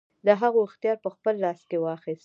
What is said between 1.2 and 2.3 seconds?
لاس کې واخیست.